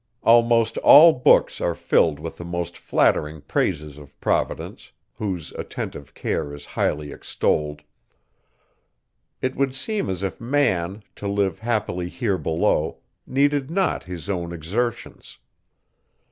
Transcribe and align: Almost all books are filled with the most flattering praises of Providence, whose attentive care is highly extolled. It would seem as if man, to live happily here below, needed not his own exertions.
Almost 0.23 0.79
all 0.79 1.13
books 1.13 1.61
are 1.61 1.75
filled 1.75 2.19
with 2.19 2.37
the 2.37 2.43
most 2.43 2.75
flattering 2.75 3.39
praises 3.41 3.99
of 3.99 4.19
Providence, 4.19 4.91
whose 5.13 5.51
attentive 5.51 6.15
care 6.15 6.55
is 6.55 6.65
highly 6.73 7.11
extolled. 7.11 7.83
It 9.43 9.55
would 9.55 9.75
seem 9.75 10.09
as 10.09 10.23
if 10.23 10.41
man, 10.41 11.03
to 11.17 11.27
live 11.27 11.59
happily 11.59 12.09
here 12.09 12.39
below, 12.39 12.97
needed 13.27 13.69
not 13.69 14.05
his 14.05 14.27
own 14.27 14.51
exertions. 14.51 15.37